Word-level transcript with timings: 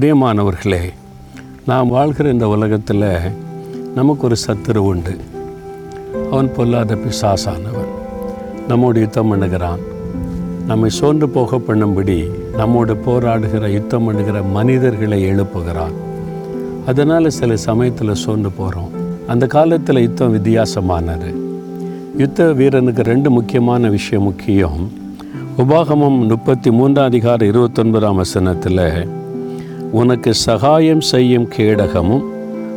பிரியமானவர்களே 0.00 0.92
நாம் 1.66 1.88
வாழ்கிற 1.88 2.30
இந்த 2.30 2.48
உலகத்தில் 2.48 3.04
நமக்கு 3.94 4.24
ஒரு 4.24 4.36
சத்துரு 4.46 4.76
உண்டு. 4.76 5.16
அவன் 6.30 6.52
பொல்லாத 6.54 6.94
பிசாசானவன். 6.94 7.90
நம்மோடு 8.68 9.00
யுத்தம் 9.00 9.32
பண்ணுகிறான். 9.32 9.78
நம்மை 10.66 10.90
சோர்ந்து 10.90 11.28
போக 11.28 11.56
பண்ணும்படி 11.56 12.30
நம்மோடு 12.56 12.94
போராடுகிற 12.94 13.72
யுத்தம் 13.72 14.04
பண்ணுகிற 14.04 14.42
மனிதர்களை 14.42 15.24
எழுப்புகிறான். 15.24 15.92
அதனால் 16.86 17.30
சில 17.30 17.56
சமயத்தில் 17.56 18.14
சோர்ந்து 18.14 18.50
போகிறோம் 18.50 18.90
அந்த 19.26 19.46
காலத்தில் 19.46 20.00
யுத்தம் 20.00 20.36
வித்தியாசமானது. 20.36 21.34
யுத்த 22.16 22.52
வீரனுக்கு 22.52 23.02
ரெண்டு 23.02 23.30
முக்கியமான 23.30 23.88
விஷயம் 23.88 24.24
முக்கியம். 24.24 24.92
உபாகமம் 25.58 26.28
முப்பத்தி 26.28 26.70
மூன்றாம் 26.70 27.06
அதிகாரம் 27.06 27.48
இருபத்தொன்பதாம் 27.48 28.16
வசனத்தில் 28.16 29.20
உனக்கு 29.92 30.34
சகாயம் 30.34 31.00
செய்யும் 31.00 31.48
கேடகமும் 31.56 32.22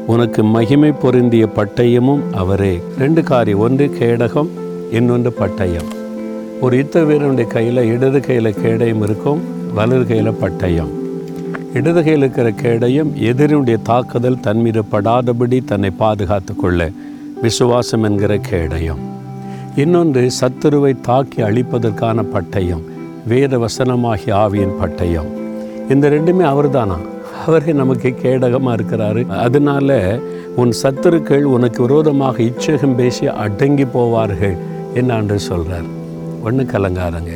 உனக்கு 0.05 0.44
மகிமை 0.44 0.91
பொருந்திய 0.91 1.48
பட்டயமும் 1.55 2.31
அவரே. 2.31 2.81
ரெண்டு 2.99 3.23
காரியம் 3.23 3.59
ஒன்று 3.59 3.85
கேடகம் 3.99 4.48
இன்னொன்று 4.91 5.34
பட்டயம். 5.40 5.88
ஒரு 6.62 6.77
யுத்த 6.77 7.04
வீரனுடைய 7.04 7.49
கையில் 7.49 7.77
இடது 7.77 8.20
கையில் 8.20 8.54
கேடயம் 8.54 9.02
இருக்கும் 9.02 9.40
வலது 9.73 10.07
கையில் 10.07 10.31
பட்டயம். 10.31 10.91
இடது 11.73 12.04
கையில் 12.04 12.17
இருக்கிற 12.17 12.52
கேடயம் 12.52 13.16
எதிரினுடைய 13.16 13.77
தாக்குதல் 13.82 14.43
தன்மீறப்படாதபடி 14.43 14.84
படாதபடி 14.91 15.63
தன்னை 15.66 15.90
பாதுகாத்து 15.90 16.55
கொள்ள 16.55 16.90
விசுவாசம் 17.41 18.04
என்கிற 18.04 18.38
கேடயம். 18.38 18.99
இன்னொன்று 19.76 20.32
சத்துருவை 20.41 20.95
தாக்கி 21.02 21.41
அழிப்பதற்கான 21.41 22.26
பட்டயம் 22.34 22.84
வேத 23.27 23.57
வசனமாகிய 23.57 24.34
ஆவியின் 24.34 24.77
பட்டயம். 24.82 25.43
இந்த 25.94 26.09
ரெண்டுமே 26.09 26.45
அவர்தானா? 26.52 26.95
அவரே 27.45 27.73
நமக்கு 27.73 28.09
கேடகமாக 28.21 28.76
இருக்கிறாரு. 28.77 29.27
அதனால 29.27 30.20
உன் 30.55 30.71
சத்துருக்கள் 30.84 31.43
உனக்கு 31.55 31.79
விரோதமாக 31.87 32.43
இச்சகம் 32.43 32.96
பேசி 32.96 33.26
அடங்கி 33.27 33.84
போவார்கள் 33.84 34.55
என்னான்று 34.93 35.35
சொல்கிறார் 35.35 35.90
ஒன்று 36.43 36.63
கலங்காரங்க 36.63 37.34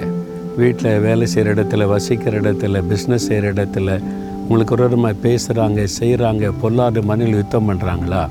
வீட்டில் 0.58 1.00
வேலை 1.00 1.26
செய்கிற 1.26 1.54
இடத்துல 1.54 1.88
வசிக்கிற 1.88 2.40
இடத்துல 2.42 2.82
பிஸ்னஸ் 2.90 3.28
செய்கிற 3.28 3.54
இடத்துல 3.54 4.00
உங்களுக்கு 4.42 4.76
விரோதமாக 4.76 5.16
பேசுகிறாங்க 5.24 5.88
செய்கிறாங்க 6.00 6.52
பொல்லாத 6.62 7.02
மண்ணில் 7.02 7.36
யுத்தம் 7.36 7.70
பண்ணுறாங்களா 7.70 8.24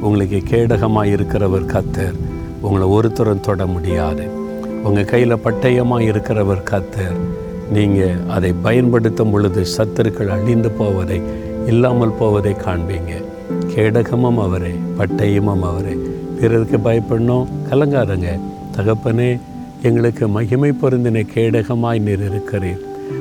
உங்களுக்கு 0.00 0.42
கேடகமாக 0.50 1.12
இருக்கிறவர் 1.16 1.68
கத்தர். 1.74 2.16
உங்களை 2.60 2.86
ஒருத்தரும் 2.88 3.40
தொட 3.40 3.66
முடியாது. 3.66 4.24
உங்கள் 4.84 5.04
கையில் 5.04 5.42
பட்டயமாக 5.44 6.08
இருக்கிறவர் 6.10 6.62
கத்தர். 6.70 7.18
நீங்கள் 7.72 8.16
அதை 8.28 8.52
பயன்படுத்தும் 8.62 9.30
பொழுது 9.30 9.64
சத்துருக்கள் 9.78 10.26
அழிந்து 10.26 10.70
போவதை 10.70 11.20
இல்லாமல் 11.66 12.12
போவதை 12.18 12.52
காண்பீங்க. 12.52 13.24
கேடகமும் 13.74 14.42
அவரே 14.42 14.74
பட்டயமும் 14.98 15.60
அவரே. 15.60 15.96
பிறருக்கு 16.40 16.76
பயப்படணும் 16.76 17.46
கலங்காதங்க. 17.70 18.40
தகப்பனே 18.76 19.40
எங்களுக்கு 19.82 20.28
மகிமை 20.28 20.72
பொருந்தின 20.82 21.26
கேடகமாய் 21.34 22.00
நீர் 22.00 22.32
இருக்கிறீர். 22.32 22.78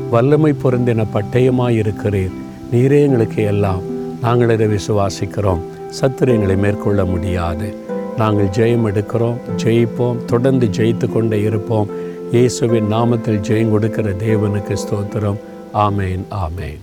வல்லமை 0.09 0.53
பொருந்தின 0.63 1.05
பட்டயமாய் 1.13 1.83
இருக்கிறீர். 1.83 2.31
நீரே 2.71 3.01
எங்களுக்கு 3.01 3.43
எல்லாம். 3.43 3.81
நாங்கள் 4.21 4.49
இதை 4.49 4.67
விசுவாசிக்கிறோம். 4.67 5.59
சத்துரு 6.01 6.27
எங்களை 6.27 6.55
மேற்கொள்ள 6.55 7.05
முடியாது. 7.05 7.75
நாங்கள் 8.17 8.45
ஜெயம் 8.45 8.87
எடுக்கிறோம் 8.93 9.37
ஜெயிப்போம் 9.63 10.25
தொடர்ந்து 10.25 10.67
ஜெயித்து 10.67 11.11
கொண்டே 11.11 11.41
இருப்போம். 11.41 11.87
இயேசுவின் 12.31 12.91
நாமத்தில் 12.93 13.41
ஜெயம் 13.47 13.69
கொடுக்கிற 13.69 14.09
தேவனுக்கு 14.09 14.77
ஸ்தோத்திரம். 14.83 15.39
ஆமேன் 15.73 16.25
ஆமேன். 16.31 16.79